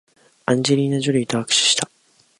[0.47, 1.87] アンジェリーナジョリーと握手した